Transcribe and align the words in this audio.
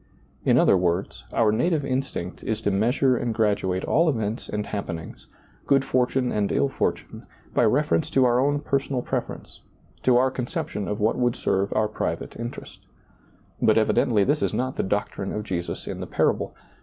In 0.43 0.57
other 0.57 0.75
words, 0.75 1.25
our 1.31 1.51
native 1.51 1.83
insdnct 1.83 2.41
is 2.43 2.59
to 2.61 2.71
measure 2.71 3.15
and 3.15 3.35
graduate 3.35 3.85
all 3.85 4.09
events 4.09 4.49
and 4.49 4.65
happenings, 4.65 5.27
good 5.67 5.85
fortune 5.85 6.31
and 6.31 6.51
ill 6.51 6.69
fortune, 6.69 7.27
by 7.53 7.65
reference 7.65 8.09
to 8.09 8.25
our 8.25 8.39
own 8.39 8.61
personal 8.61 9.03
preference, 9.03 9.61
to 10.01 10.17
our 10.17 10.31
conception 10.31 10.87
of 10.87 10.99
what 11.01 11.19
would 11.19 11.35
serve 11.35 11.71
our 11.73 11.87
private 11.87 12.35
interest. 12.35 12.83
But 13.61 13.77
evidently 13.77 14.23
this 14.23 14.41
is 14.41 14.55
not 14.55 14.75
the 14.75 14.81
doctrine 14.81 15.31
of 15.31 15.43
Jesus 15.43 15.85
in 15.85 15.99
the 15.99 16.07
parable. 16.07 16.55